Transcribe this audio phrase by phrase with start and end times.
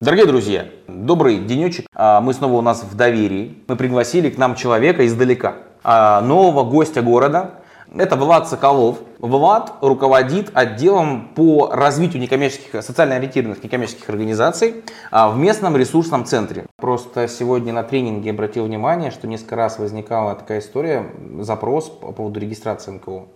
[0.00, 1.84] Дорогие друзья, добрый денечек.
[1.92, 3.58] А, Мы снова у нас в доверии.
[3.68, 7.56] Мы пригласили к нам человека издалека, а, нового гостя города.
[7.94, 8.96] Это Влад Соколов.
[9.18, 16.64] Влад руководит отделом по развитию некоммерческих, социально ориентированных некоммерческих организаций а, в местном ресурсном центре.
[16.78, 21.10] Просто сегодня на тренинге обратил внимание, что несколько раз возникала такая история,
[21.40, 23.26] запрос по поводу регистрации НКО.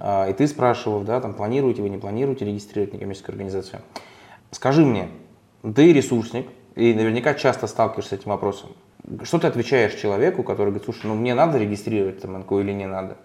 [0.00, 3.82] А, И ты спрашивал, да, там, планируете вы, не планируете регистрировать некоммерческую организацию.
[4.52, 5.08] Скажи мне,
[5.62, 8.70] ты ресурсник и наверняка часто сталкиваешься с этим вопросом.
[9.22, 12.86] Что ты отвечаешь человеку, который говорит, слушай, ну мне надо регистрировать там НКО или не
[12.86, 13.16] надо?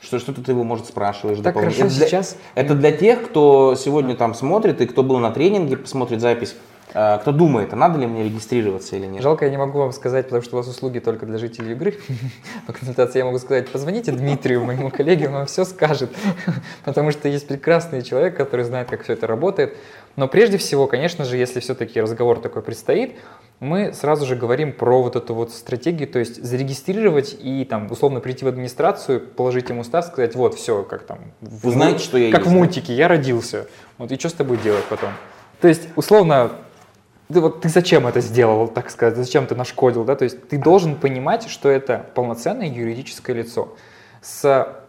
[0.00, 1.38] Что, что ты его, может, спрашиваешь?
[1.38, 2.36] Так хорошо это для, сейчас.
[2.54, 6.56] Это для тех, кто сегодня там смотрит и кто был на тренинге, посмотрит запись,
[6.96, 9.22] кто думает, а надо ли мне регистрироваться или нет.
[9.22, 11.98] Жалко, я не могу вам сказать, потому что у вас услуги только для жителей игры.
[12.66, 16.10] По консультации я могу сказать, позвоните Дмитрию, моему коллеге, он вам все скажет.
[16.86, 19.76] Потому что есть прекрасный человек, который знает, как все это работает.
[20.16, 23.16] Но прежде всего, конечно же, если все-таки разговор такой предстоит,
[23.60, 28.20] мы сразу же говорим про вот эту вот стратегию, то есть зарегистрировать и там условно
[28.20, 32.30] прийти в администрацию, положить ему устав, сказать, вот все, как там, Вы знаете, что я
[32.30, 33.66] как есть, в мультике, я родился,
[33.98, 35.10] вот и что с тобой делать потом?
[35.60, 36.52] То есть условно
[37.32, 40.58] ты, вот, ты зачем это сделал, так сказать, зачем ты нашкодил, да, то есть ты
[40.58, 43.74] должен понимать, что это полноценное юридическое лицо.
[44.22, 44.85] С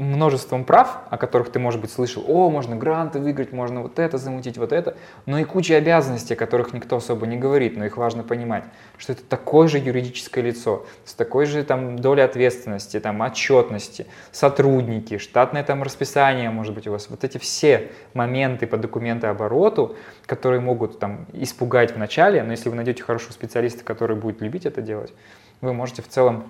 [0.00, 4.16] множеством прав, о которых ты, может быть, слышал, о, можно гранты выиграть, можно вот это
[4.16, 7.98] замутить, вот это, но и куча обязанностей, о которых никто особо не говорит, но их
[7.98, 8.64] важно понимать,
[8.96, 15.18] что это такое же юридическое лицо, с такой же там долей ответственности, там отчетности, сотрудники,
[15.18, 20.98] штатное там расписание, может быть, у вас, вот эти все моменты по документообороту, которые могут
[20.98, 25.12] там испугать в начале, но если вы найдете хорошего специалиста, который будет любить это делать,
[25.60, 26.46] вы можете в целом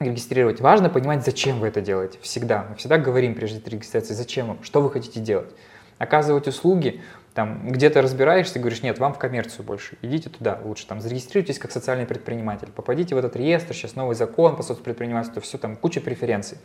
[0.00, 0.60] регистрировать.
[0.60, 2.18] Важно понимать, зачем вы это делаете.
[2.22, 2.66] Всегда.
[2.70, 5.50] Мы всегда говорим прежде регистрации, зачем вам, что вы хотите делать.
[5.98, 7.00] Оказывать услуги,
[7.34, 11.70] там, где-то разбираешься, говоришь, нет, вам в коммерцию больше, идите туда лучше, там, зарегистрируйтесь как
[11.70, 16.58] социальный предприниматель, попадите в этот реестр, сейчас новый закон по соцпредпринимательству, все там, куча преференций.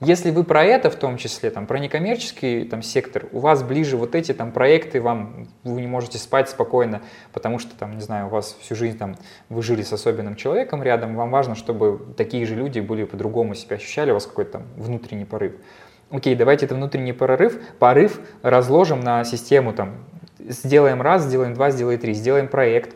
[0.00, 3.96] Если вы про это в том числе, там, про некоммерческий там, сектор, у вас ближе
[3.96, 8.26] вот эти там, проекты, вам, вы не можете спать спокойно, потому что, там, не знаю,
[8.26, 9.16] у вас всю жизнь там,
[9.48, 13.74] вы жили с особенным человеком рядом, вам важно, чтобы такие же люди были по-другому себя
[13.74, 15.54] ощущали, у вас какой-то там внутренний порыв.
[16.10, 19.96] Окей, давайте это внутренний прорыв, порыв разложим на систему там,
[20.38, 22.94] сделаем раз, сделаем два, сделаем три, сделаем проект,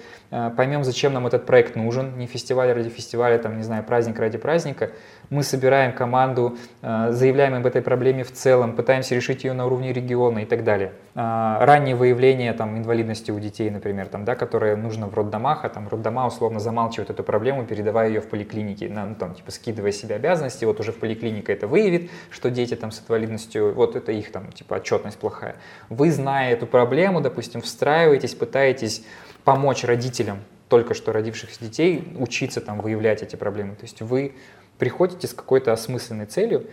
[0.56, 4.38] поймем, зачем нам этот проект нужен, не фестиваль ради фестиваля, там, не знаю, праздник ради
[4.38, 4.90] праздника.
[5.30, 9.92] Мы собираем команду, э, заявляем об этой проблеме в целом, пытаемся решить ее на уровне
[9.92, 10.92] региона и так далее.
[11.14, 15.68] А, Раннее выявление там, инвалидности у детей, например, там, да, которое нужно в роддомах, а
[15.68, 20.14] там роддома условно замалчивают эту проблему, передавая ее в поликлинике, ну, там, типа, скидывая себе
[20.14, 24.32] обязанности, вот уже в поликлинике это выявит, что дети там, с инвалидностью, вот это их
[24.32, 25.56] там, типа, отчетность плохая.
[25.90, 29.04] Вы, зная эту проблему, допустим, встраиваетесь, пытаетесь
[29.44, 30.38] помочь родителям
[30.68, 33.74] только что родившихся детей учиться там выявлять эти проблемы.
[33.74, 34.34] То есть вы
[34.78, 36.66] приходите с какой-то осмысленной целью,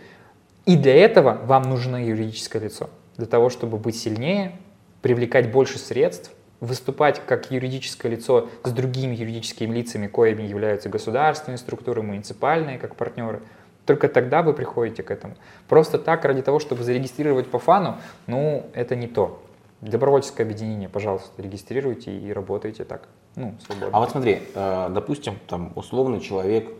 [0.64, 2.88] и для этого вам нужно юридическое лицо.
[3.16, 4.56] Для того, чтобы быть сильнее,
[5.02, 12.02] привлекать больше средств, выступать как юридическое лицо с другими юридическими лицами, коими являются государственные структуры,
[12.02, 13.40] муниципальные, как партнеры.
[13.86, 15.36] Только тогда вы приходите к этому.
[15.68, 19.42] Просто так, ради того, чтобы зарегистрировать по фану, ну, это не то.
[19.80, 23.08] Добровольческое объединение, пожалуйста, регистрируйте и работайте так.
[23.36, 23.96] Ну, свободно.
[23.96, 26.70] А вот смотри, э, допустим, там условный человек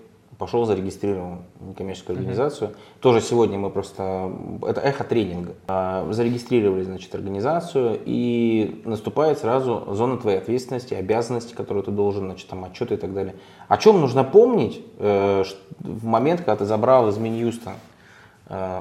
[0.41, 2.75] пошел зарегистрировал некоммерческую организацию.
[3.01, 4.33] Тоже сегодня мы просто,
[4.67, 11.85] это эхо тренинга, Э, зарегистрировали, значит, организацию и наступает сразу зона твоей ответственности, обязанности, которые
[11.85, 13.35] ты должен, значит, там отчеты и так далее.
[13.69, 15.45] О чем нужно помнить э,
[15.81, 17.73] в момент, когда ты забрал из Минюста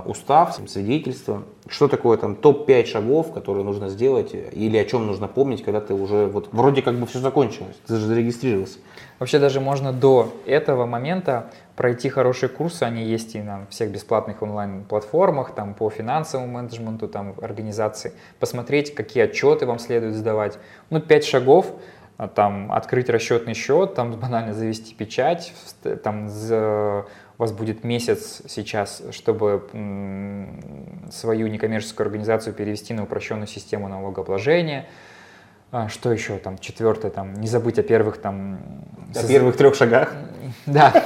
[0.06, 5.28] устав, свидетельство, что такое там топ-5 шагов, которые нужно сделать, э, или о чем нужно
[5.28, 8.80] помнить, когда ты уже вот вроде как бы все закончилось, ты же зарегистрировался.
[9.20, 14.42] Вообще даже можно до этого момента пройти хорошие курсы, они есть и на всех бесплатных
[14.42, 20.58] онлайн-платформах, там по финансовому менеджменту, там организации, посмотреть, какие отчеты вам следует сдавать.
[20.90, 21.74] Ну, пять шагов,
[22.18, 25.54] а, там открыть расчетный счет, там банально завести печать,
[26.04, 26.28] там
[27.40, 29.64] у вас будет месяц сейчас, чтобы
[31.10, 34.88] свою некоммерческую организацию перевести на упрощенную систему налогообложения.
[35.72, 36.58] А, Что еще там?
[36.58, 38.60] Четвертое, там, не забыть о первых там...
[39.12, 40.14] О соз- первых трех шагах.
[40.66, 41.06] да,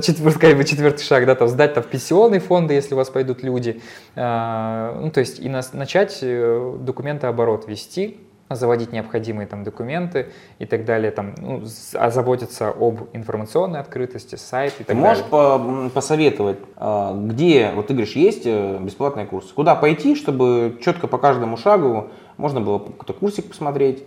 [0.00, 3.10] четвертый, как бы четвертый шаг, да, там сдать там в пенсионные фонды, если у вас
[3.10, 3.82] пойдут люди,
[4.16, 8.18] А, ну, то есть и начать э, документооборот вести,
[8.50, 10.28] заводить необходимые там документы
[10.58, 11.62] и так далее, там, ну,
[11.94, 15.30] озаботиться об информационной открытости, сайт и Ты так можешь далее.
[15.30, 21.06] по- посоветовать, а, где, вот ты говоришь, есть э, бесплатные курсы, куда пойти, чтобы четко
[21.08, 24.04] по каждому шагу можно было какой-то курсик посмотреть?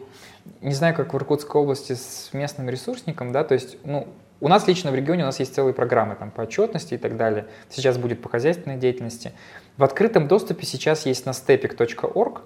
[0.61, 4.07] Не знаю, как в Иркутской области с местным ресурсником, да, то есть, ну,
[4.39, 7.15] у нас лично в регионе у нас есть целые программы там, по отчетности и так
[7.15, 7.45] далее.
[7.69, 9.33] Сейчас будет по хозяйственной деятельности.
[9.77, 12.41] В открытом доступе сейчас есть на stepik.org,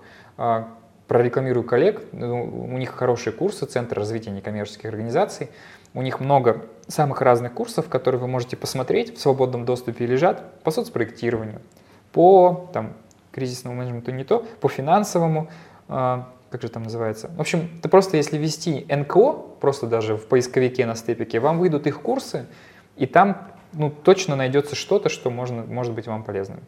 [1.08, 5.50] прорекламирую коллег, ну, у них хорошие курсы, Центр развития некоммерческих организаций.
[5.94, 10.72] У них много самых разных курсов, которые вы можете посмотреть, в свободном доступе лежат по
[10.72, 11.62] соцпроектированию,
[12.12, 12.94] по там,
[13.32, 15.50] кризисному менеджменту не то, по финансовому,
[15.88, 17.30] а, как же там называется.
[17.38, 21.88] В общем, ты просто если ввести НКО, просто даже в поисковике на степике, вам выйдут
[21.88, 22.46] их курсы,
[22.98, 26.62] и там ну, точно найдется что-то, что можно, может быть вам полезным.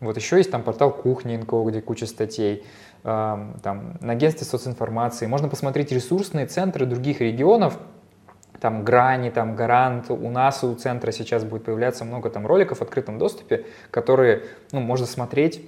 [0.00, 2.64] Вот еще есть там портал кухни НКО, где куча статей,
[3.02, 5.26] там на агентстве социнформации.
[5.26, 7.78] Можно посмотреть ресурсные центры других регионов,
[8.60, 12.82] там Грани, там Гарант, у нас у центра сейчас будет появляться много там роликов в
[12.82, 15.62] открытом доступе, которые ну, можно смотреть,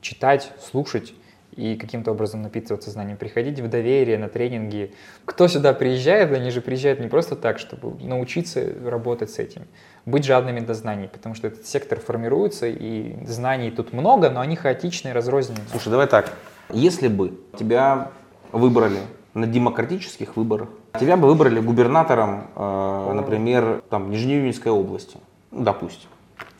[0.00, 1.14] читать, слушать
[1.56, 4.94] и каким-то образом напитываться знанием, приходить в доверие на тренинги.
[5.24, 9.62] Кто сюда приезжает, они же приезжают не просто так, чтобы научиться работать с этим,
[10.04, 14.56] быть жадными до знаний, потому что этот сектор формируется, и знаний тут много, но они
[14.56, 15.64] хаотичные, разрозненные.
[15.70, 16.32] Слушай, давай так,
[16.70, 18.10] если бы тебя
[18.52, 19.00] выбрали
[19.34, 20.68] на демократических выборах,
[20.98, 25.18] тебя бы выбрали губернатором, э, например, там, Нижнеюнинской области,
[25.50, 26.08] ну, допустим,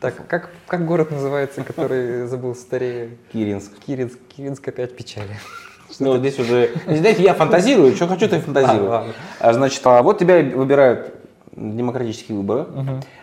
[0.00, 3.16] Так, как, как город называется, который забыл старее?
[3.32, 3.72] Киринск.
[3.86, 5.36] Киринск, Киринск опять печали.
[6.00, 8.92] Ну, здесь уже, знаете, я фантазирую, что хочу, то и фантазирую.
[8.92, 9.06] А.
[9.40, 11.14] А, Значит, а вот тебя выбирают
[11.52, 12.66] демократические выборы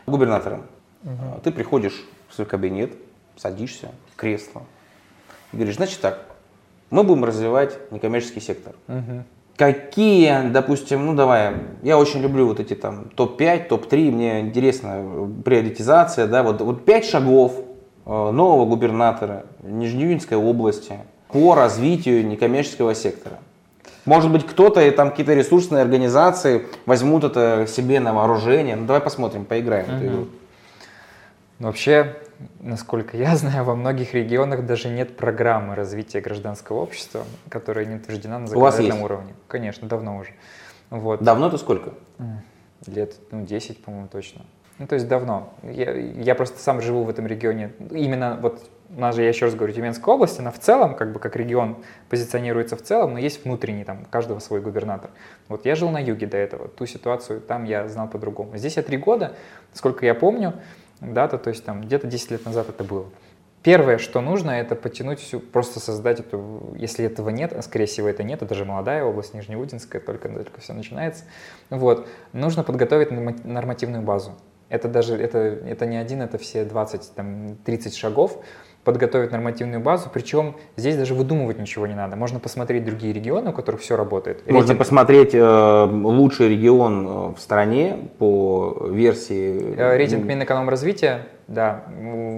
[0.07, 0.63] губернатором.
[1.05, 2.93] А Ты приходишь в свой кабинет,
[3.35, 4.63] садишься в кресло
[5.51, 6.25] и говоришь, значит так,
[6.89, 8.73] мы будем развивать некоммерческий сектор.
[8.87, 9.23] Мгм.
[9.55, 11.53] Какие, допустим, ну давай,
[11.83, 17.05] я очень люблю вот эти там топ-5, топ-3, мне интересна приоритизация, да, вот, вот 5
[17.05, 17.53] шагов
[18.05, 20.97] э, нового губернатора Нижнеюнинской области
[21.27, 23.37] по развитию некоммерческого сектора.
[24.05, 28.75] Может быть, кто-то и там какие-то ресурсные организации возьмут это себе на вооружение.
[28.75, 30.27] Ну давай посмотрим, поиграем в эту игру.
[31.59, 32.15] Вообще,
[32.59, 38.39] насколько я знаю, во многих регионах даже нет программы развития гражданского общества, которая не утверждена
[38.39, 39.33] на законодательном уровне.
[39.47, 40.31] Конечно, давно уже.
[40.89, 41.23] Вот.
[41.23, 41.93] Давно это сколько?
[42.85, 44.41] Лет, ну, 10, по-моему, точно.
[44.79, 45.53] Ну, то есть давно.
[45.63, 47.71] Я, я просто сам живу в этом регионе.
[47.91, 51.13] Именно вот у нас же, я еще раз говорю, Тюменская область, она в целом, как
[51.13, 51.77] бы как регион
[52.09, 55.09] позиционируется в целом, но есть внутренний, там, у каждого свой губернатор.
[55.47, 58.57] Вот я жил на юге до этого, ту ситуацию там я знал по-другому.
[58.57, 59.35] Здесь я три года,
[59.73, 60.53] сколько я помню,
[61.03, 63.05] дата, то есть там где-то 10 лет назад это было.
[63.63, 68.09] Первое, что нужно, это потянуть всю, просто создать эту, если этого нет, а скорее всего
[68.09, 71.23] это нет, это же молодая область, Нижнеудинская, только, только все начинается,
[71.69, 74.33] вот, нужно подготовить норма- нормативную базу.
[74.67, 78.43] Это даже, это, это не один, это все 20, там, 30 шагов,
[78.83, 82.15] подготовить нормативную базу, причем здесь даже выдумывать ничего не надо.
[82.15, 84.49] Можно посмотреть другие регионы, у которых все работает.
[84.49, 89.75] Можно Рейтинг- посмотреть э, лучший регион э, в стране по версии...
[89.77, 91.83] Э, Рейтинг Минэкономразвития, да,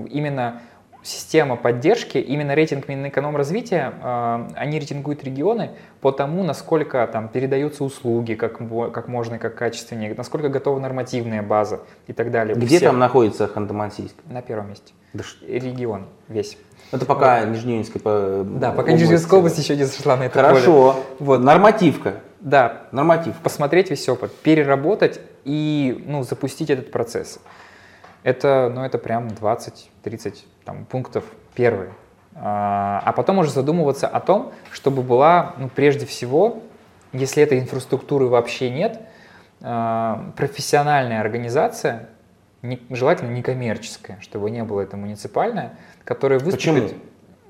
[0.09, 0.61] именно
[1.05, 5.71] система поддержки, именно рейтинг Минэкономразвития, э, они рейтингуют регионы
[6.01, 8.57] по тому, насколько там передаются услуги, как,
[8.91, 12.55] как можно, как качественнее, насколько готова нормативная база и так далее.
[12.55, 14.15] Где всех там находится Ханты-Мансийск?
[14.25, 14.93] На первом месте.
[15.13, 16.57] Да Регион весь.
[16.91, 19.31] Это пока Нижнеюнинская по- Да, пока область.
[19.33, 20.47] Область еще не зашла на это поле.
[20.47, 20.95] Хорошо.
[21.19, 21.39] Вот.
[21.39, 22.15] Нормативка.
[22.39, 23.39] Да, Нормативка.
[23.41, 27.39] посмотреть весь опыт, переработать и ну, запустить этот процесс.
[28.23, 30.35] Это, ну, это прям 20-30
[30.65, 31.91] там, пунктов первые.
[32.35, 36.63] А а потом уже задумываться о том, чтобы была, ну, прежде всего,
[37.13, 38.99] если этой инфраструктуры вообще нет,
[39.61, 42.09] а, профессиональная организация,
[42.61, 46.83] не- желательно некоммерческая, чтобы не было это муниципальное, которая выступит...
[46.83, 46.99] Почему?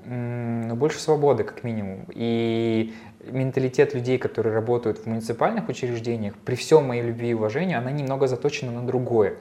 [0.08, 2.06] Ну, больше свободы, как минимум.
[2.14, 2.94] И
[3.24, 8.28] менталитет людей, которые работают в муниципальных учреждениях, при всем моей любви и уважении, она немного
[8.28, 9.34] заточена на другое.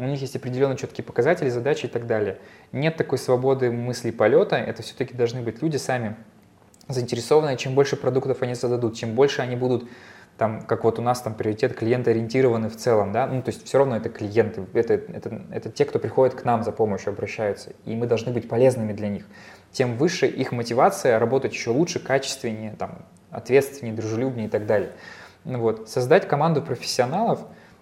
[0.00, 2.38] У них есть определенно четкие показатели, задачи и так далее.
[2.72, 6.16] Нет такой свободы мысли полета, это все-таки должны быть люди сами
[6.88, 9.88] заинтересованные, чем больше продуктов они зададут, чем больше они будут
[10.38, 13.76] там, как вот у нас там приоритет клиента-ориентированы в целом, да, ну, то есть все
[13.76, 17.94] равно это клиенты, это, это, это те, кто приходит к нам за помощью, обращаются, и
[17.94, 19.26] мы должны быть полезными для них.
[19.70, 24.92] Тем выше их мотивация работать еще лучше, качественнее, там, ответственнее, дружелюбнее и так далее.
[25.44, 25.90] Ну Вот.
[25.90, 27.40] Создать команду профессионалов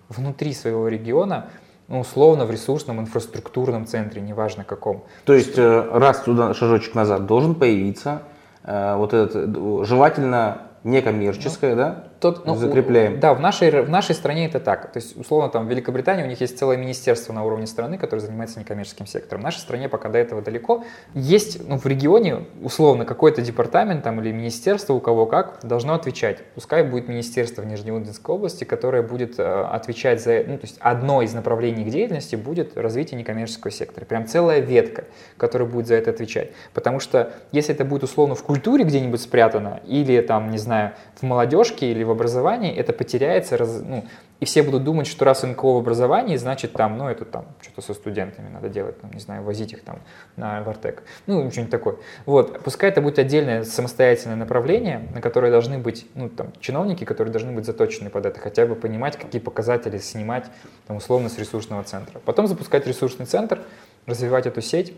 [0.08, 1.50] внутри своего региона,
[1.88, 5.04] ну, условно в ресурсном инфраструктурном центре, неважно каком.
[5.24, 8.22] То есть э, раз туда шажочек назад должен появиться
[8.62, 13.20] э, вот этот, э, желательно некоммерческое, да, Тот, ну, закрепляем.
[13.20, 14.92] Да, в нашей, в нашей стране это так.
[14.92, 18.20] То есть, условно, там в Великобритании у них есть целое министерство на уровне страны, которое
[18.20, 19.42] занимается некоммерческим сектором.
[19.42, 20.84] В нашей стране пока до этого далеко.
[21.14, 26.42] Есть, ну, в регионе, условно, какой-то департамент там или министерство, у кого как, должно отвечать.
[26.54, 31.22] Пускай будет министерство в Нижневудинской области, которое будет э, отвечать за, ну, то есть одно
[31.22, 34.04] из направлений их деятельности будет развитие некоммерческого сектора.
[34.04, 35.04] Прям целая ветка,
[35.36, 36.50] которая будет за это отвечать.
[36.74, 41.22] Потому что если это будет условно в культуре где-нибудь спрятано, или там, не знаю, в
[41.22, 44.04] молодежке или в образовании, это потеряется, раз, ну,
[44.40, 47.82] и все будут думать, что раз НКО в образовании, значит там, ну, это там что-то
[47.82, 50.00] со студентами надо делать, там, не знаю, возить их там
[50.36, 51.96] на Вартек, ну, что-нибудь такое.
[52.26, 57.32] Вот, пускай это будет отдельное самостоятельное направление, на которое должны быть, ну, там, чиновники, которые
[57.32, 60.46] должны быть заточены под это, хотя бы понимать, какие показатели снимать,
[60.86, 62.20] там, условно, с ресурсного центра.
[62.24, 63.60] Потом запускать ресурсный центр,
[64.06, 64.94] развивать эту сеть,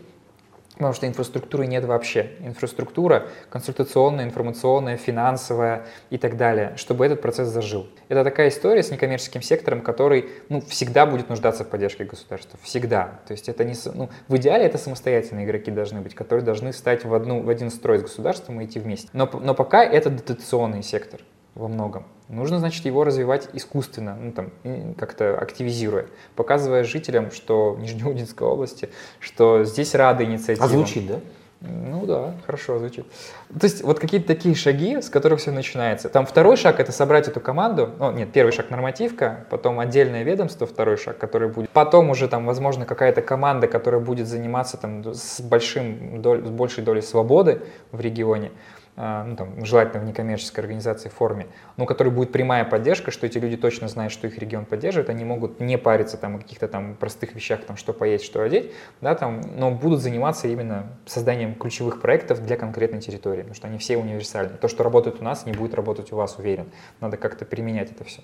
[0.81, 2.31] Потому что инфраструктуры нет вообще.
[2.39, 7.85] Инфраструктура консультационная, информационная, финансовая и так далее, чтобы этот процесс зажил.
[8.09, 12.57] Это такая история с некоммерческим сектором, который ну, всегда будет нуждаться в поддержке государства.
[12.63, 13.19] Всегда.
[13.27, 17.05] То есть это не, ну, в идеале это самостоятельные игроки должны быть, которые должны встать
[17.05, 19.07] в, одну, в один строй с государством и идти вместе.
[19.13, 21.21] Но, но пока это дотационный сектор
[21.53, 22.07] во многом.
[22.31, 24.51] Нужно, значит, его развивать искусственно, ну, там,
[24.97, 30.65] как-то активизируя, показывая жителям, что Нижнеудинской области, что здесь рады инициативам.
[30.65, 31.19] А звучит, да?
[31.59, 33.05] Ну да, хорошо звучит.
[33.49, 36.09] То есть вот какие-то такие шаги, с которых все начинается.
[36.09, 37.91] Там второй шаг— это собрать эту команду.
[37.99, 41.69] Ну, нет, первый шаг— нормативка, потом отдельное ведомство, второй шаг, который будет.
[41.69, 46.83] Потом уже там, возможно, какая-то команда, которая будет заниматься там с, большим, доль, с большей
[46.83, 47.61] долей свободы
[47.91, 48.51] в регионе.
[48.97, 53.25] А, ну, там, желательно в некоммерческой организации форме, но у которой будет прямая поддержка, что
[53.25, 56.67] эти люди точно знают, что их регион поддерживает, они могут не париться там, о каких-то
[56.67, 61.55] там простых вещах, там, что поесть, что одеть, да, там, но будут заниматься именно созданием
[61.55, 64.57] ключевых проектов для конкретной территории, потому что они все универсальны.
[64.57, 66.69] То, что работает у нас, не будет работать у вас, уверен.
[66.99, 68.21] Надо как-то применять это все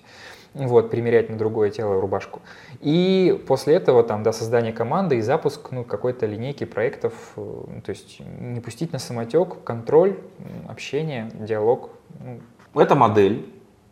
[0.54, 2.40] вот, примерять на другое тело рубашку.
[2.80, 7.90] И после этого там до создания команды и запуск ну, какой-то линейки проектов, э, то
[7.90, 10.16] есть не пустить на самотек, контроль,
[10.68, 11.90] общение, диалог.
[12.20, 12.40] Ну.
[12.80, 13.46] Это модель,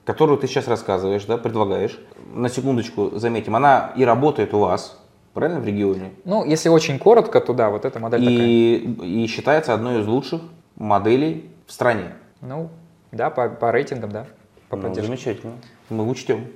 [0.05, 2.01] которую ты сейчас рассказываешь, да, предлагаешь.
[2.35, 5.01] На секундочку заметим, она и работает у вас,
[5.35, 6.13] правильно, в регионе?
[6.25, 9.09] Ну, если очень коротко, то да, вот эта модель и, такая.
[9.09, 10.41] И считается одной из лучших
[10.77, 12.15] моделей в стране.
[12.41, 12.71] Ну,
[13.13, 14.27] да, по, по рейтингам, да.
[14.69, 15.55] По ну, замечательно.
[15.91, 16.47] Мы учтем.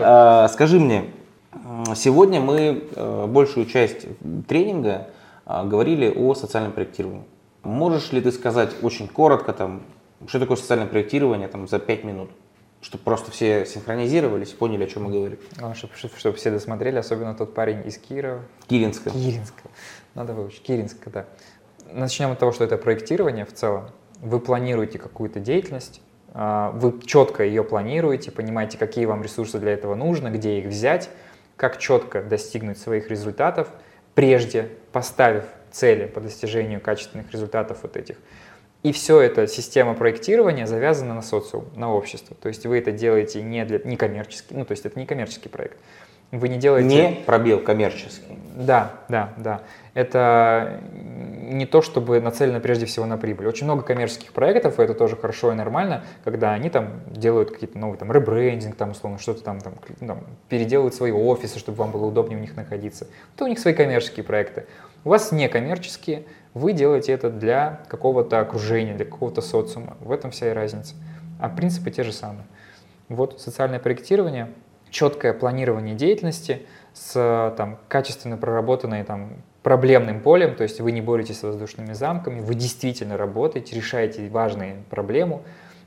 [0.00, 1.10] А, скажи мне,
[1.94, 4.06] сегодня мы э, большую часть
[4.48, 5.08] тренинга
[5.44, 7.24] а, говорили о социальном проектировании.
[7.62, 9.82] Можешь ли ты сказать очень коротко, там,
[10.26, 12.30] что такое социальное проектирование там, за 5 минут?
[12.80, 15.38] Чтобы просто все синхронизировались, поняли, о чем мы говорим.
[15.60, 18.42] А, чтобы, чтобы все досмотрели, особенно тот парень из Кирова.
[18.66, 19.10] Киринска.
[19.10, 19.62] Киринска.
[20.14, 20.62] Надо выучить.
[20.62, 21.26] Киринска, да.
[21.92, 23.90] Начнем от того, что это проектирование в целом.
[24.20, 26.00] Вы планируете какую-то деятельность,
[26.36, 31.08] вы четко ее планируете, понимаете, какие вам ресурсы для этого нужно, где их взять,
[31.56, 33.68] как четко достигнуть своих результатов,
[34.14, 38.16] прежде поставив цели по достижению качественных результатов вот этих.
[38.82, 42.36] И все это система проектирования завязана на социум, на общество.
[42.40, 45.48] То есть вы это делаете не для не коммерческий, ну то есть это не коммерческий
[45.48, 45.78] проект.
[46.32, 46.88] Вы не делаете...
[46.88, 48.38] Не пробел коммерческий.
[48.56, 49.62] Да, да, да.
[49.96, 53.46] Это не то, чтобы нацелено прежде всего на прибыль.
[53.46, 57.78] Очень много коммерческих проектов, и это тоже хорошо и нормально, когда они там делают какие-то
[57.78, 59.72] новые там ребрендинг, там условно что-то там, там,
[60.06, 63.06] там переделывают свои офисы, чтобы вам было удобнее у них находиться.
[63.34, 64.66] Это у них свои коммерческие проекты.
[65.02, 69.96] У вас не коммерческие, вы делаете это для какого-то окружения, для какого-то социума.
[70.00, 70.94] В этом вся и разница.
[71.40, 72.44] А принципы те же самые.
[73.08, 74.50] Вот социальное проектирование,
[74.90, 81.40] четкое планирование деятельности с там, качественно проработанной там, проблемным полем, то есть вы не боретесь
[81.40, 85.42] с воздушными замками, вы действительно работаете, решаете важную проблему.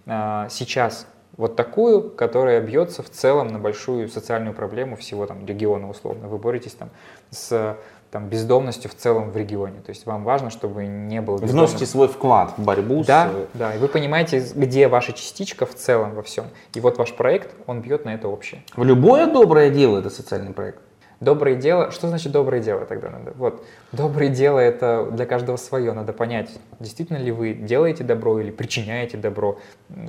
[0.06, 1.08] А, сейчас
[1.38, 6.28] вот такую, которая бьется в целом на большую социальную проблему всего там региона условно.
[6.28, 6.90] Вы боретесь там
[7.30, 7.78] с
[8.12, 9.80] там, бездомностью в целом в регионе.
[9.80, 11.70] То есть вам важно, чтобы не было бездомных.
[11.70, 13.58] Вносите свой вклад в борьбу да, с...
[13.58, 16.48] Да, и вы понимаете, где ваша частичка в целом во всем.
[16.74, 18.62] И вот ваш проект, он бьет на это общее.
[18.76, 20.82] В любое доброе дело это социальный проект.
[21.20, 23.34] Доброе дело, что значит доброе дело тогда надо?
[23.36, 26.50] Вот, доброе дело это для каждого свое, надо понять,
[26.80, 29.60] действительно ли вы делаете добро или причиняете добро,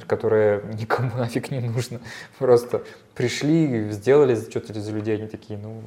[0.07, 2.01] которое никому нафиг не нужно.
[2.39, 2.83] Просто
[3.17, 5.83] пришли, сделали что-то за людей, они такие, ну,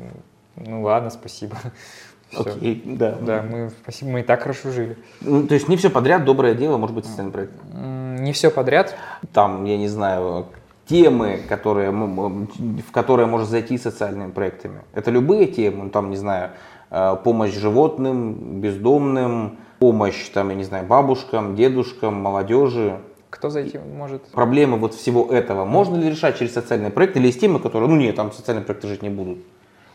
[0.58, 1.56] ну ладно, спасибо.
[2.38, 3.16] Окей, okay, да.
[3.22, 4.98] Да, мы, спасибо, мы и так хорошо жили.
[5.22, 7.54] Ну, то есть не все подряд доброе дело может быть социальный проект?
[7.74, 8.96] Не все подряд.
[9.32, 10.48] Там, я не знаю,
[10.86, 14.82] темы, которые, в которые может зайти социальными проектами.
[14.94, 16.52] Это любые темы, ну, там, не знаю,
[16.90, 23.00] э, помощь животным, бездомным, помощь, там, я не знаю, бабушкам, дедушкам, молодежи.
[23.30, 24.24] Кто за этим может?
[24.28, 27.96] Проблемы вот всего этого можно ли решать через социальные проекты или есть темы, которые, ну
[27.96, 29.40] нет, там социальные проекты жить не будут?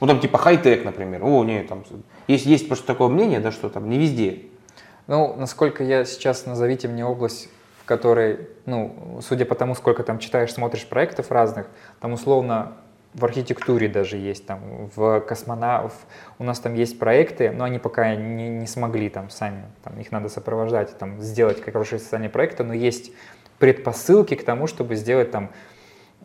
[0.00, 1.25] Ну там типа хай-тек, например.
[1.25, 1.85] О, нет, там
[2.26, 4.42] есть, есть просто такое мнение, да, что там не везде.
[5.07, 7.49] Ну, насколько я сейчас, назовите мне область,
[7.88, 11.68] в которой, ну, судя по тому, сколько там читаешь, смотришь проектов разных,
[12.00, 12.75] там условно
[13.14, 15.95] в архитектуре даже есть, там, в космонав...
[16.38, 20.12] у нас там есть проекты, но они пока не, не смогли там сами, там, их
[20.12, 23.11] надо сопровождать, там, сделать хорошие социальные проекты, но есть
[23.59, 25.49] предпосылки к тому, чтобы сделать там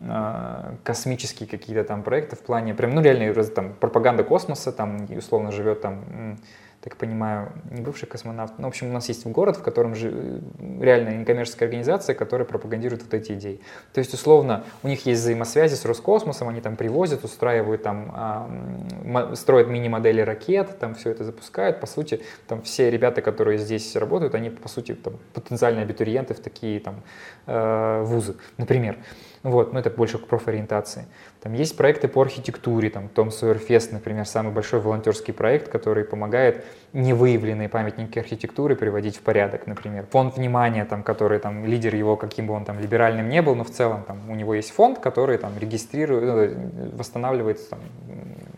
[0.02, 5.50] а, космические какие-то там проекты в плане, прям, ну, реально, там, пропаганда космоса, там, условно
[5.50, 6.36] живет там
[6.84, 8.58] так понимаю, не бывший космонавт.
[8.58, 13.02] Ну, в общем, у нас есть город, в котором же реальная некоммерческая организация, которая пропагандирует
[13.02, 13.62] вот эти идеи.
[13.94, 19.68] То есть, условно, у них есть взаимосвязи с Роскосмосом, они там привозят, устраивают там, строят
[19.68, 21.80] мини-модели ракет, там все это запускают.
[21.80, 26.40] По сути, там все ребята, которые здесь работают, они, по сути, там, потенциальные абитуриенты в
[26.40, 27.02] такие там
[27.46, 28.98] э, вузы, например.
[29.44, 31.04] Вот, но это больше к профориентации.
[31.42, 36.64] Там есть проекты по архитектуре, там Том Сойерфест, например, самый большой волонтерский проект, который помогает
[36.94, 40.06] невыявленные памятники архитектуры приводить в порядок, например.
[40.12, 43.64] Фонд внимания, там, который там лидер его, каким бы он там либеральным не был, но
[43.64, 47.80] в целом там у него есть фонд, который там регистрирует, ну, восстанавливает там,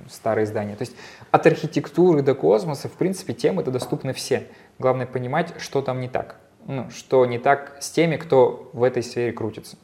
[0.08, 0.76] старые здания.
[0.76, 0.94] То есть
[1.32, 4.44] от архитектуры до космоса, в принципе, темы это доступны все.
[4.78, 6.36] Главное понимать, что там не так.
[6.64, 9.76] Ну, что не так с теми, кто в этой сфере крутится.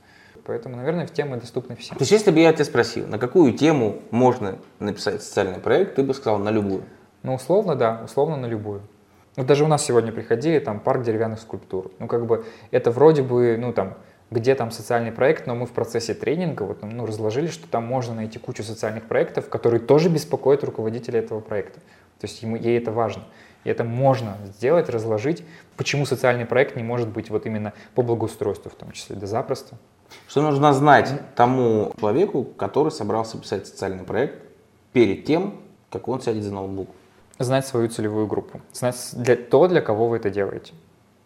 [0.44, 1.96] Поэтому, наверное, в темы доступны всем.
[1.96, 6.02] То есть, если бы я тебя спросил, на какую тему можно написать социальный проект, ты
[6.02, 6.82] бы сказал на любую?
[7.22, 8.82] Ну, условно, да, условно на любую.
[9.36, 11.92] Вот даже у нас сегодня приходили, там, парк деревянных скульптур.
[11.98, 13.94] Ну, как бы, это вроде бы, ну, там,
[14.30, 18.14] где там социальный проект, но мы в процессе тренинга вот, ну, разложили, что там можно
[18.14, 21.80] найти кучу социальных проектов, которые тоже беспокоят руководителя этого проекта.
[22.18, 23.24] То есть ему, ей это важно.
[23.64, 25.44] И это можно сделать, разложить.
[25.76, 29.16] Почему социальный проект не может быть вот именно по благоустройству в том числе?
[29.16, 29.76] Да запросто.
[30.28, 34.42] Что нужно знать тому человеку, который собрался писать социальный проект
[34.92, 35.54] перед тем,
[35.90, 36.88] как он сядет за ноутбук?
[37.38, 38.60] Знать свою целевую группу.
[38.72, 40.72] Знать для, то, для кого вы это делаете.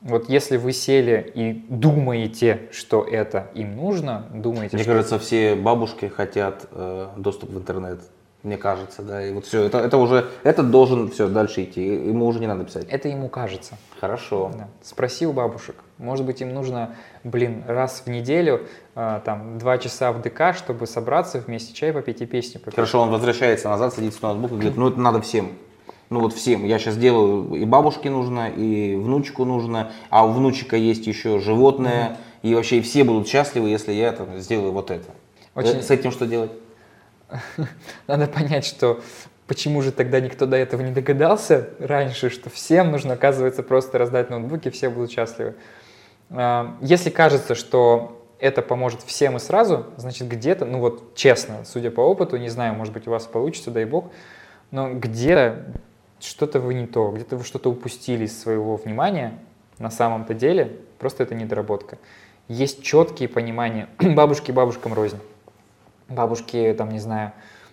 [0.03, 4.93] Вот если вы сели и думаете, что это им нужно, думаете, Мне что...
[4.93, 8.01] кажется, все бабушки хотят э, доступ в интернет
[8.43, 12.27] мне кажется, да, и вот все, это, это уже, этот должен все дальше идти, ему
[12.27, 12.87] уже не надо писать.
[12.89, 13.77] Это ему кажется.
[14.01, 14.53] Хорошо.
[14.57, 14.69] Да.
[14.83, 16.95] Спроси у бабушек, может быть им нужно,
[17.25, 18.63] блин, раз в неделю,
[18.95, 22.75] э, там, два часа в ДК, чтобы собраться вместе чай попить и песни попеть.
[22.75, 25.51] Хорошо, он возвращается назад, садится на ноутбук и говорит, ну это надо всем.
[26.09, 26.65] Ну вот всем.
[26.65, 32.11] Я сейчас делаю, и бабушке нужно, и внучку нужно, а у внучика есть еще животное,
[32.43, 32.51] mm-hmm.
[32.51, 35.09] и вообще все будут счастливы, если я там, сделаю вот это.
[35.57, 35.83] Очень...
[35.83, 36.53] С этим что делать?
[38.07, 39.01] надо понять, что
[39.47, 44.31] почему же тогда никто до этого не догадался раньше, что всем нужно, оказывается, просто раздать
[44.31, 45.55] ноутбуки, все будут счастливы.
[46.31, 51.91] А, если кажется, что это поможет всем и сразу, значит где-то, ну вот честно, судя
[51.91, 54.11] по опыту, не знаю, может быть у вас получится, дай бог,
[54.71, 55.65] но где-то
[56.21, 59.39] что-то вы не то, где-то вы что-то упустили из своего внимания
[59.79, 61.99] на самом-то деле, просто это недоработка.
[62.49, 65.19] Есть четкие понимания, бабушки бабушкам рознь
[66.09, 67.33] бабушки, там, не знаю,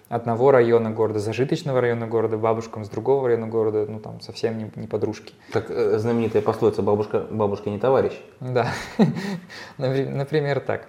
[0.09, 4.71] одного района города, зажиточного района города, бабушкам с другого района города, ну там совсем не,
[4.75, 5.33] не подружки.
[5.51, 8.13] Как э, знаменитая пословица «бабушка, бабушка не товарищ».
[8.39, 8.67] Да,
[9.77, 10.87] например так.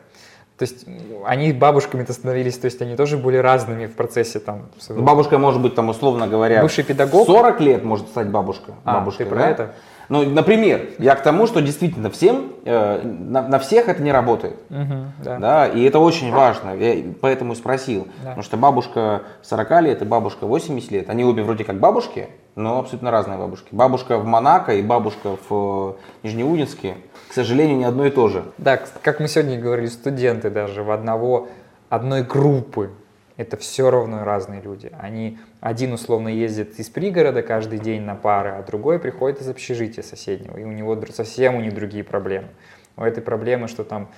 [0.59, 0.87] То есть
[1.25, 4.69] они бабушками-то становились, то есть они тоже были разными в процессе там.
[4.89, 6.63] Бабушка может быть там условно говоря.
[6.63, 7.27] Бывший педагог.
[7.27, 8.75] 40 лет может стать бабушка.
[8.85, 9.51] А, бабушкой, ты про да?
[9.51, 9.75] это?
[10.09, 14.57] Ну, например, я к тому, что действительно всем, э, на, на всех это не работает.
[14.71, 15.39] Угу, да.
[15.39, 15.67] да.
[15.67, 16.75] И это очень важно.
[16.77, 18.09] Я поэтому и спросил.
[18.23, 18.31] Да.
[18.31, 22.79] Потому что бабушка 40 лет и бабушка 80 лет, они обе вроде как бабушки, но
[22.79, 23.69] абсолютно разные бабушки.
[23.73, 26.97] Бабушка в Монако и бабушка в э, Нижнеудинске,
[27.29, 28.45] к сожалению, не одно и то же.
[28.59, 31.49] Да, как мы сегодня говорили, студенты даже в одного,
[31.89, 32.91] одной группы
[33.37, 34.93] это все равно разные люди.
[34.99, 40.05] Они один условно ездит из пригорода каждый день на пары, а другой приходит из общежития
[40.05, 42.49] соседнего, и у него совсем у них другие проблемы.
[42.97, 44.09] У этой проблемы, что там,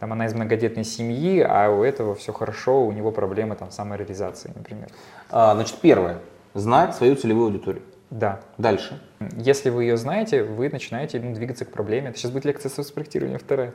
[0.00, 4.50] там она из многодетной семьи, а у этого все хорошо, у него проблемы там самореализации,
[4.54, 4.88] например.
[5.30, 6.18] А, значит, первое.
[6.54, 7.82] Знать свою целевую аудиторию.
[8.14, 8.38] Да.
[8.58, 9.00] Дальше.
[9.36, 12.10] Если вы ее знаете, вы начинаете ну, двигаться к проблеме.
[12.10, 13.74] Это сейчас будет лекция соцпроектирования вторая.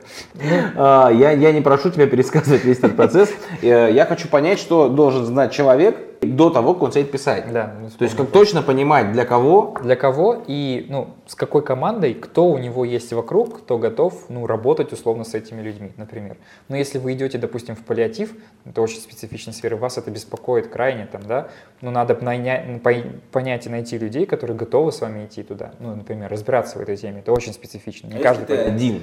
[0.76, 3.30] А, я, я не прошу тебя пересказывать весь этот процесс.
[3.60, 7.50] Э, я хочу понять, что должен знать человек, до того, как он сядет писать.
[7.50, 9.74] Да, То есть как точно понимать, для кого.
[9.82, 14.46] Для кого и ну, с какой командой, кто у него есть вокруг, кто готов ну,
[14.46, 16.36] работать условно с этими людьми, например.
[16.68, 18.34] Но если вы идете, допустим, в паллиатив,
[18.66, 21.48] это очень специфичная сфера, вас это беспокоит крайне, там, да,
[21.80, 22.82] ну, надо понять,
[23.32, 25.72] понять и найти людей, которые готовы с вами идти туда.
[25.78, 27.20] Ну, например, разбираться в этой теме.
[27.20, 28.08] Это очень спечифично.
[28.08, 29.02] Не а каждый ты один?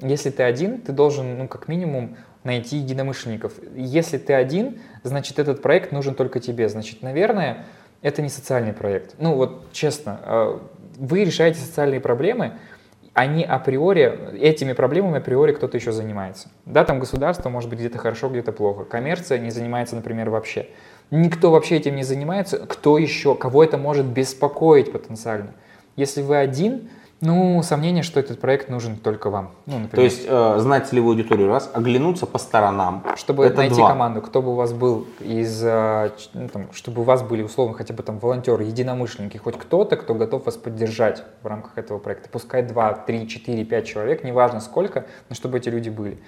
[0.00, 3.52] Если ты один, ты должен, ну, как минимум, найти единомышленников.
[3.74, 6.68] Если ты один, значит, этот проект нужен только тебе.
[6.68, 7.64] Значит, наверное,
[8.02, 9.14] это не социальный проект.
[9.18, 10.58] Ну, вот честно, э,
[10.98, 12.54] вы решаете социальные проблемы,
[13.14, 16.50] они априори, этими проблемами априори кто-то еще занимается.
[16.66, 18.84] Да, там государство может быть где-то хорошо, где-то плохо.
[18.84, 20.68] Коммерция не занимается, например, вообще.
[21.10, 22.58] Никто вообще этим не занимается.
[22.58, 25.54] Кто еще, кого это может беспокоить потенциально?
[25.96, 29.50] Если вы один, ну, сомнение, что этот проект нужен только вам.
[29.66, 29.90] Ну, например.
[29.90, 33.04] То есть э, знать целевую аудиторию раз, оглянуться по сторонам.
[33.16, 33.88] Чтобы это найти два.
[33.88, 37.74] команду, кто бы у вас был из, э, ну, там, чтобы у вас были условно
[37.74, 42.28] хотя бы там волонтеры, единомышленники, хоть кто-то, кто готов вас поддержать в рамках этого проекта.
[42.28, 46.18] Пускай 2, 3, 4, 5 человек, неважно сколько, но чтобы эти люди были.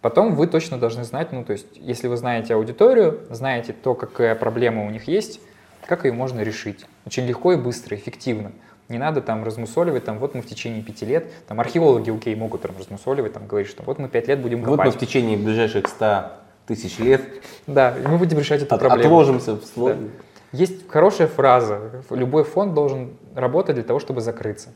[0.00, 4.34] Потом вы точно должны знать, ну то есть, если вы знаете аудиторию, знаете то, какая
[4.34, 5.40] проблема у них есть,
[5.86, 6.86] как ее можно решить.
[7.06, 8.52] Очень легко и быстро, эффективно.
[8.90, 12.62] Не надо там размусоливать, там, вот мы в течение пяти лет, там археологи, окей, могут
[12.62, 14.78] там размусоливать, там говорить, что вот мы пять лет будем копать.
[14.78, 17.22] Вот мы в течение ближайших ста тысяч лет.
[17.68, 19.20] Да, мы будем решать эту от, проблему.
[19.20, 19.94] Отложимся в слове.
[19.94, 20.58] Да.
[20.58, 24.70] Есть хорошая фраза, любой фонд должен работать для того, чтобы закрыться.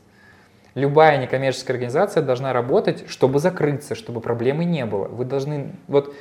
[0.75, 5.09] Любая некоммерческая организация должна работать, чтобы закрыться, чтобы проблемы не было.
[5.09, 6.15] Вы должны, вот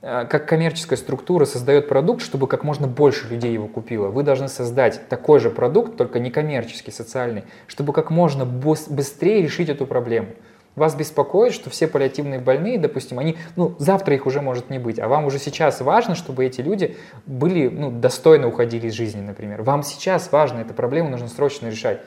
[0.00, 4.08] как коммерческая структура создает продукт, чтобы как можно больше людей его купило.
[4.08, 9.68] Вы должны создать такой же продукт, только не коммерческий, социальный, чтобы как можно быстрее решить
[9.68, 10.28] эту проблему.
[10.76, 15.00] Вас беспокоит, что все паллиативные больные, допустим, они, ну, завтра их уже может не быть,
[15.00, 19.62] а вам уже сейчас важно, чтобы эти люди были, ну, достойно уходили из жизни, например.
[19.62, 22.00] Вам сейчас важно, эту проблему нужно срочно решать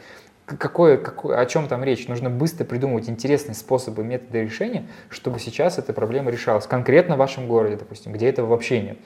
[0.45, 2.07] какое, какое, о чем там речь?
[2.07, 6.67] Нужно быстро придумывать интересные способы, методы решения, чтобы сейчас эта проблема решалась.
[6.67, 8.97] Конкретно в вашем городе, допустим, где этого вообще нет.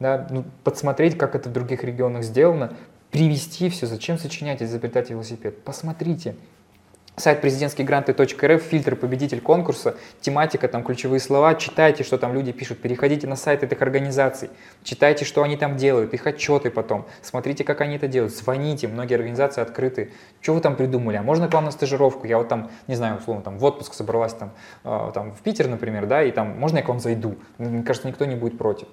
[0.00, 0.26] Да?
[0.30, 2.72] Ну, подсмотреть, как это в других регионах сделано,
[3.10, 3.86] привести все.
[3.86, 5.62] Зачем сочинять изобретать велосипед?
[5.62, 6.36] Посмотрите,
[7.16, 12.78] сайт президентские гранты.рф, фильтр победитель конкурса, тематика, там ключевые слова, читайте, что там люди пишут,
[12.78, 14.50] переходите на сайт этих организаций,
[14.82, 19.14] читайте, что они там делают, их отчеты потом, смотрите, как они это делают, звоните, многие
[19.14, 22.70] организации открыты, что вы там придумали, а можно к вам на стажировку, я вот там,
[22.86, 24.52] не знаю, условно, там в отпуск собралась там,
[24.84, 27.36] э, там в Питер, например, да, и там, можно я к вам зайду?
[27.56, 28.88] Мне кажется, никто не будет против.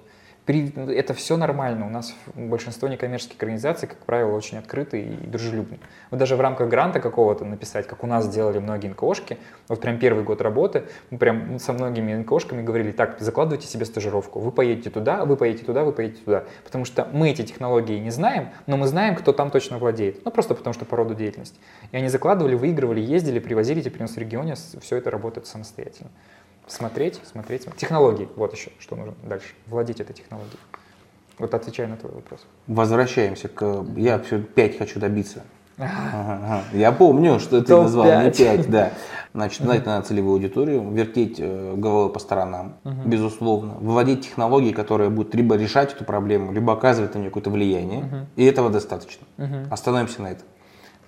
[0.46, 1.86] Это все нормально.
[1.86, 5.78] У нас большинство некоммерческих организаций, как правило, очень открыты и дружелюбны.
[6.10, 9.98] Вот даже в рамках гранта какого-то написать, как у нас делали многие НКОшки, вот прям
[9.98, 14.90] первый год работы, мы прям со многими НКОшками говорили, так, закладывайте себе стажировку, вы поедете
[14.90, 16.44] туда, вы поедете туда, вы поедете туда.
[16.62, 20.22] Потому что мы эти технологии не знаем, но мы знаем, кто там точно владеет.
[20.26, 21.58] Ну, просто потому что по роду деятельности.
[21.90, 26.10] И они закладывали, выигрывали, ездили, привозили, теперь у нас в регионе все это работает самостоятельно.
[26.66, 27.66] Смотреть, смотреть.
[27.76, 28.28] Технологии.
[28.36, 29.54] Вот еще, что нужно дальше.
[29.66, 30.58] Владеть этой технологией.
[31.38, 32.46] Вот отвечаю на твой вопрос.
[32.66, 33.84] Возвращаемся к...
[33.96, 35.42] Я все 5 хочу добиться.
[35.76, 36.62] Ага, ага.
[36.72, 38.24] Я помню, что ты назвал 5.
[38.24, 38.92] не 5, да.
[39.32, 42.94] Значит, знать на целевую аудиторию, вертеть э, головой по сторонам, угу.
[43.04, 48.04] безусловно, выводить технологии, которые будут либо решать эту проблему, либо оказывать на нее какое-то влияние.
[48.04, 48.16] Угу.
[48.36, 49.26] И этого достаточно.
[49.38, 49.72] Угу.
[49.72, 50.46] Остановимся на этом.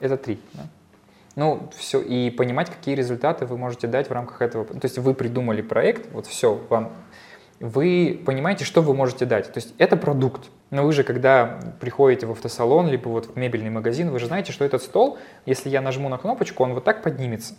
[0.00, 0.40] Это три.
[0.54, 0.62] Да?
[1.37, 4.64] Ну, все, и понимать, какие результаты вы можете дать в рамках этого.
[4.64, 6.92] То есть вы придумали проект, вот все, вам
[7.61, 9.53] вы понимаете, что вы можете дать.
[9.53, 10.51] То есть это продукт.
[10.70, 14.53] Но вы же, когда приходите в автосалон, либо вот в мебельный магазин, вы же знаете,
[14.53, 17.55] что этот стол, если я нажму на кнопочку, он вот так поднимется.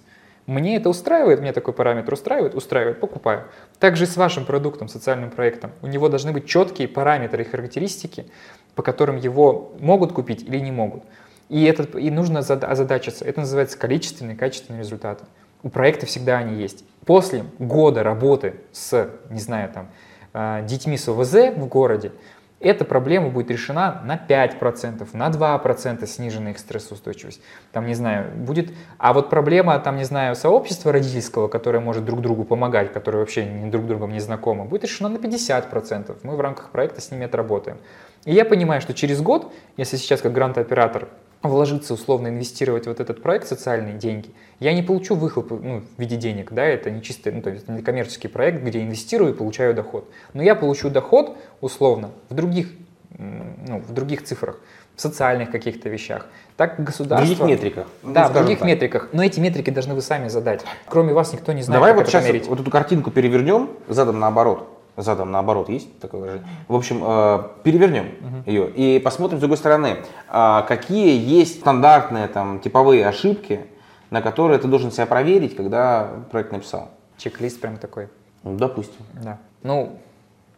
[0.45, 3.45] Мне это устраивает, мне такой параметр устраивает, устраивает, покупаю.
[3.79, 5.71] Также с вашим продуктом, социальным проектом.
[5.81, 8.27] У него должны быть четкие параметры и характеристики,
[8.75, 11.03] по которым его могут купить или не могут.
[11.49, 13.23] И, этот, и нужно озадачиться.
[13.25, 15.25] Это называется количественные качественные результаты.
[15.63, 16.83] У проекта всегда они есть.
[17.05, 19.87] После года работы с, не знаю, там,
[20.33, 22.11] а, детьми с ОВЗ в городе,
[22.59, 27.39] эта проблема будет решена на 5%, на 2% снижена их стрессоустойчивость.
[27.71, 28.71] Там, не знаю, будет...
[28.97, 33.43] А вот проблема, там, не знаю, сообщества родительского, которое может друг другу помогать, которое вообще
[33.43, 36.17] друг другом не знакомо, будет решена на 50%.
[36.23, 37.77] Мы в рамках проекта с ними отработаем.
[38.25, 41.09] И я понимаю, что через год, если сейчас как грант-оператор
[41.43, 46.15] вложиться, условно инвестировать вот этот проект, социальные деньги, я не получу выхлоп ну, в виде
[46.17, 49.73] денег, да, это не чистый, ну, то есть не коммерческий проект, где инвестирую и получаю
[49.73, 50.09] доход.
[50.33, 52.69] Но я получу доход, условно, в других,
[53.17, 54.59] ну, в других цифрах,
[54.95, 56.25] в социальных каких-то вещах.
[56.55, 57.23] Так государство...
[57.23, 57.87] В других метриках.
[58.01, 58.67] Да, ну, в других так.
[58.67, 59.09] метриках.
[59.13, 60.61] Но эти метрики должны вы сами задать.
[60.87, 62.47] Кроме вас никто не знает, Давай как вот сейчас мерить.
[62.47, 66.43] вот эту картинку перевернем, задом наоборот задом наоборот есть такое же.
[66.67, 68.43] В общем, э, перевернем uh-huh.
[68.45, 69.97] ее и посмотрим с другой стороны,
[70.29, 73.61] э, какие есть стандартные там типовые ошибки,
[74.09, 76.89] на которые ты должен себя проверить, когда проект написал.
[77.17, 78.09] Чек-лист прям такой.
[78.43, 79.05] Ну, допустим.
[79.21, 79.37] Да.
[79.63, 79.99] Ну,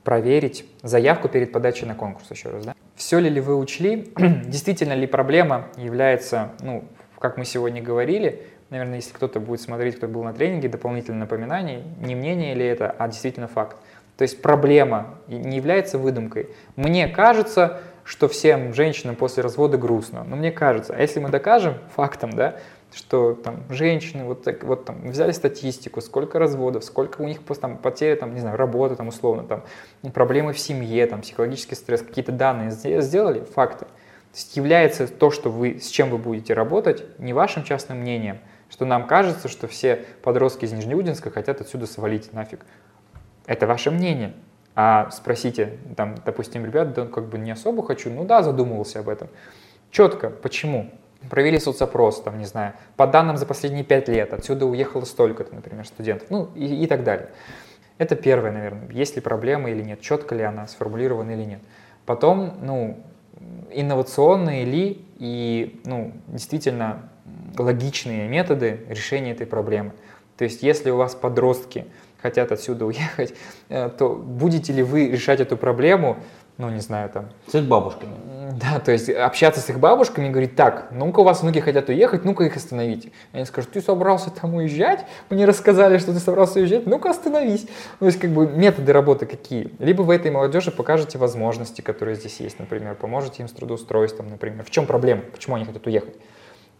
[0.04, 2.76] проверить заявку перед подачей на конкурс еще раз, да?
[2.96, 4.12] Все ли, ли вы учли?
[4.18, 6.84] Действительно ли проблема является, ну,
[7.20, 11.84] как мы сегодня говорили, наверное, если кто-то будет смотреть, кто был на тренинге, дополнительное напоминание,
[12.00, 13.78] не мнение ли это, а действительно факт.
[14.20, 16.50] То есть проблема не является выдумкой.
[16.76, 20.26] Мне кажется, что всем женщинам после развода грустно.
[20.26, 22.58] Но мне кажется, а если мы докажем фактом, да,
[22.94, 27.78] что там женщины вот так вот там взяли статистику, сколько разводов, сколько у них там
[27.78, 29.64] потери, там, не знаю, работы там условно, там
[30.12, 33.86] проблемы в семье, там психологический стресс, какие-то данные сделали, факты.
[33.86, 38.40] То есть является то, что вы, с чем вы будете работать, не вашим частным мнением,
[38.70, 42.66] что нам кажется, что все подростки из Нижнеудинска хотят отсюда свалить нафиг.
[43.50, 44.34] Это ваше мнение.
[44.76, 49.10] А спросите, там, допустим, ребят, да как бы не особо хочу, ну да, задумывался об
[49.10, 49.28] этом.
[49.90, 50.92] Четко, почему?
[51.32, 55.88] Провели соцопрос, там, не знаю, по данным за последние пять лет, отсюда уехало столько-то, например,
[55.88, 57.30] студентов, ну и, и так далее.
[57.98, 61.60] Это первое, наверное, есть ли проблема или нет, четко ли она сформулирована или нет.
[62.06, 63.00] Потом, ну,
[63.72, 67.10] инновационные ли и, ну, действительно
[67.58, 69.94] логичные методы решения этой проблемы.
[70.38, 71.88] То есть, если у вас подростки
[72.22, 73.34] хотят отсюда уехать,
[73.70, 76.18] э, то будете ли вы решать эту проблему,
[76.60, 77.30] ну, не знаю, там...
[77.48, 78.14] С их бабушками.
[78.52, 81.88] Да, то есть общаться с их бабушками и говорить, так, ну-ка у вас внуки хотят
[81.88, 83.12] уехать, ну-ка их остановите.
[83.32, 85.06] Они скажут, ты собрался там уезжать?
[85.30, 87.66] Мне рассказали, что ты собрался уезжать, ну-ка остановись.
[88.00, 89.72] То есть как бы методы работы какие?
[89.80, 94.66] Либо вы этой молодежи покажете возможности, которые здесь есть, например, поможете им с трудоустройством, например.
[94.66, 95.22] В чем проблема?
[95.32, 96.16] Почему они хотят уехать?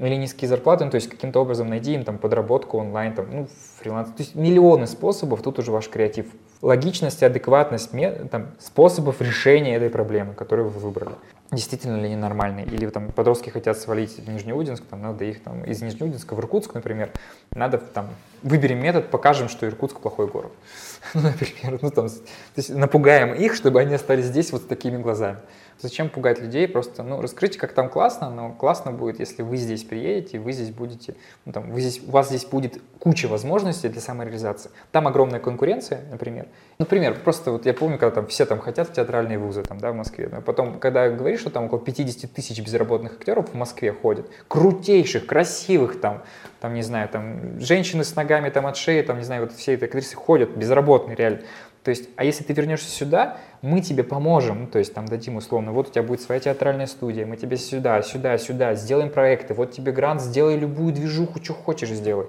[0.08, 3.48] Или низкие зарплаты, ну, то есть каким-то образом найди им там подработку онлайн, там, ну,
[3.80, 4.10] фриланс.
[4.10, 6.28] То есть миллионы способов, тут уже ваш креатив.
[6.62, 7.92] Логичность, адекватность
[8.32, 11.16] там, способов решения этой проблемы, которую вы выбрали.
[11.52, 12.66] Действительно ли они нормальные?
[12.68, 16.76] Или там подростки хотят свалить в Нижнеудинск, там надо их там из Нижнеудинска в Иркутск,
[16.76, 17.12] например,
[17.52, 18.10] надо там
[18.44, 20.52] выберем метод, покажем, что Иркутск плохой город.
[21.14, 22.16] Ну, например, ну там, то
[22.56, 25.40] есть напугаем их, чтобы они остались здесь вот с такими глазами.
[25.82, 26.68] Зачем пугать людей?
[26.68, 30.72] Просто, ну, раскройте, как там классно, но классно будет, если вы здесь приедете, вы здесь
[30.72, 34.72] будете, ну, там, вы здесь, у вас здесь будет куча возможностей для самореализации.
[34.92, 36.48] Там огромная конкуренция, например.
[36.80, 39.94] Например, просто вот я помню, когда там все там хотят в театральные вузы, там, да,
[39.94, 40.28] в Москве.
[40.30, 45.28] Но потом, когда говоришь, что там около 50 тысяч безработных актеров в Москве ходят, крутейших,
[45.28, 46.24] красивых там,
[46.60, 49.76] там, не знаю, там, женщины с ногами там от шеи, там, не знаю, вот все
[49.76, 51.42] эти актрисы ходят, безработные реально.
[51.84, 55.38] То есть, а если ты вернешься сюда, мы тебе поможем, ну, то есть там дадим
[55.38, 59.54] условно, вот у тебя будет своя театральная студия, мы тебе сюда, сюда, сюда, сделаем проекты,
[59.54, 62.28] вот тебе грант, сделай любую движуху, что хочешь сделай.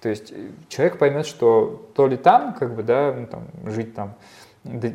[0.00, 3.94] То есть э, человек поймет, что то ли там, как бы, да, ну, там, жить
[3.94, 4.14] там,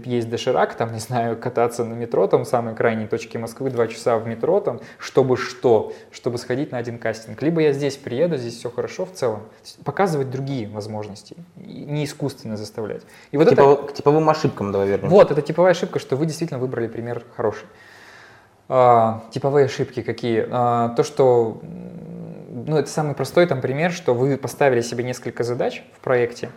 [0.06, 4.18] есть доширак, там, не знаю, кататься на метро, там, самой крайней точке Москвы, два часа
[4.18, 5.94] в метро, там, чтобы что?
[6.12, 7.42] Чтобы сходить на один кастинг.
[7.42, 9.44] Либо я здесь приеду, здесь все хорошо в целом.
[9.84, 13.02] Показывать другие возможности, не искусственно заставлять.
[13.32, 13.88] И вот Типов, это...
[13.88, 15.16] К типовым ошибкам давай вернемся.
[15.16, 17.68] Вот, это типовая ошибка, что вы действительно выбрали пример хороший.
[18.70, 20.48] А, типовые ошибки какие?
[20.50, 21.62] А, то, что
[22.68, 26.50] ну, это самый простой там пример, что вы поставили себе несколько задач в проекте,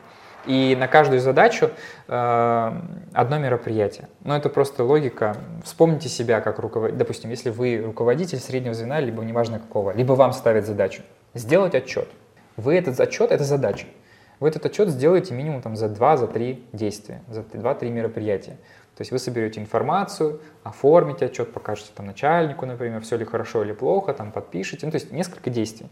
[0.46, 1.70] и на каждую задачу
[2.08, 2.72] э,
[3.12, 4.08] одно мероприятие.
[4.22, 5.36] Но это просто логика.
[5.64, 6.98] Вспомните себя как руководитель.
[6.98, 11.02] Допустим, если вы руководитель среднего звена, либо неважно какого, либо вам ставят задачу
[11.34, 12.08] сделать отчет.
[12.56, 13.86] Вы этот отчет, это задача.
[14.40, 18.56] Вы этот отчет сделаете минимум там, за 2-3 за действия, за 2-3 мероприятия.
[18.96, 23.72] То есть вы соберете информацию, оформите отчет, покажете там начальнику, например, все ли хорошо или
[23.72, 24.86] плохо, там подпишите.
[24.86, 25.88] Ну, то есть несколько действий.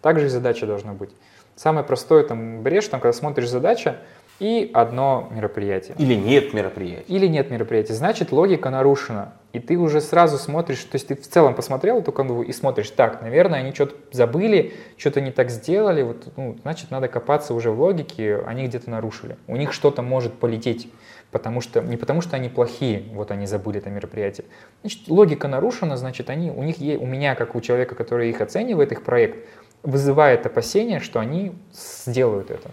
[0.00, 1.10] Также и задача должна быть.
[1.56, 3.96] Самое простое там брешь, там, когда смотришь задача,
[4.38, 5.96] и одно мероприятие.
[5.98, 7.04] Или нет мероприятия.
[7.08, 7.94] Или нет мероприятия.
[7.94, 9.32] Значит, логика нарушена.
[9.54, 12.90] И ты уже сразу смотришь, то есть ты в целом посмотрел эту канву и смотришь,
[12.90, 17.70] так, наверное, они что-то забыли, что-то не так сделали, вот, ну, значит, надо копаться уже
[17.70, 19.38] в логике, они где-то нарушили.
[19.46, 20.92] У них что-то может полететь,
[21.30, 24.44] потому что, не потому что они плохие, вот они забыли это мероприятие.
[24.82, 28.92] Значит, логика нарушена, значит, они, у них, у меня, как у человека, который их оценивает,
[28.92, 29.38] их проект,
[29.82, 32.70] вызывает опасение, что они сделают это.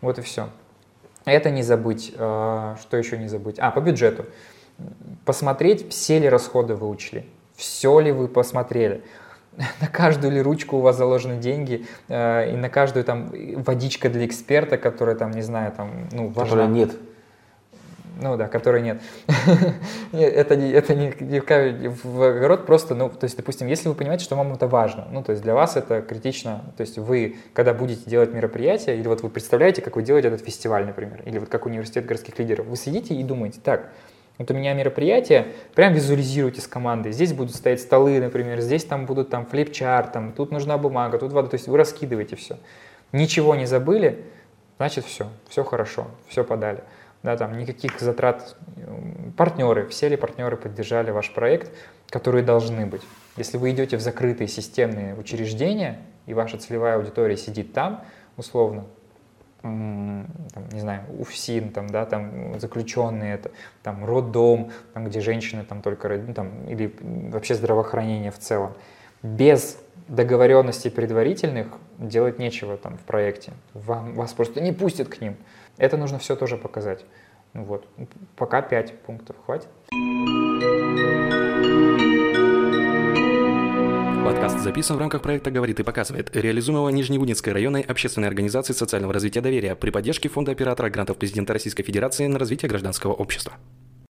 [0.00, 0.48] Вот и все.
[1.24, 2.12] Это не забыть.
[2.16, 3.58] А, что еще не забыть?
[3.58, 4.26] А, по бюджету.
[5.24, 7.26] Посмотреть, все ли расходы вы учли.
[7.54, 9.02] Все ли вы посмотрели.
[9.80, 14.26] На каждую ли ручку у вас заложены деньги, а, и на каждую там водичка для
[14.26, 16.44] эксперта, которая там, не знаю, там, ну, важна.
[16.44, 16.92] Которая нет.
[18.20, 19.00] Ну да, которой нет.
[20.12, 24.24] это не, это не, не в огород, просто, ну, то есть, допустим, если вы понимаете,
[24.24, 27.74] что вам это важно, ну, то есть для вас это критично, то есть вы, когда
[27.74, 31.48] будете делать мероприятие, или вот вы представляете, как вы делаете этот фестиваль, например, или вот
[31.48, 33.90] как университет городских лидеров, вы сидите и думаете, так,
[34.38, 37.12] вот у меня мероприятие, прям визуализируйте с командой.
[37.12, 41.32] Здесь будут стоять столы, например, здесь там будут там флипчарт, там, тут нужна бумага, тут
[41.32, 41.48] вода.
[41.48, 42.58] То есть вы раскидываете все.
[43.12, 44.24] Ничего не забыли,
[44.78, 46.82] значит все, все хорошо, все подали.
[47.22, 48.56] Да, там никаких затрат.
[49.36, 51.70] Партнеры, все ли партнеры поддержали ваш проект,
[52.10, 53.02] которые должны быть.
[53.36, 58.04] Если вы идете в закрытые системные учреждения, и ваша целевая аудитория сидит там,
[58.36, 58.86] условно,
[59.62, 60.26] там,
[60.72, 66.08] не знаю, УФСИН, там, да, там заключенные, это, там, роддом, там, где женщины там только,
[66.08, 66.94] ну, там, или
[67.30, 68.74] вообще здравоохранение в целом.
[69.22, 73.52] Без договоренностей предварительных делать нечего там в проекте.
[73.72, 75.36] Вам, вас просто не пустят к ним.
[75.78, 77.04] Это нужно все тоже показать.
[77.54, 77.86] Ну вот.
[78.36, 79.68] Пока 5 пунктов хватит.
[84.24, 89.40] Подкаст записан в рамках проекта «Говорит и показывает», реализуемого Нижневудинской районной общественной организации социального развития
[89.40, 93.54] доверия при поддержке Фонда оператора грантов президента Российской Федерации на развитие гражданского общества.